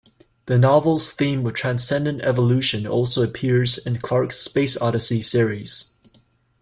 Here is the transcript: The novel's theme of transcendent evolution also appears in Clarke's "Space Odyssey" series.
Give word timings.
The 0.47 0.57
novel's 0.57 1.11
theme 1.11 1.45
of 1.45 1.53
transcendent 1.53 2.23
evolution 2.23 2.87
also 2.87 3.21
appears 3.21 3.77
in 3.77 3.99
Clarke's 3.99 4.37
"Space 4.39 4.75
Odyssey" 4.77 5.21
series. 5.21 5.93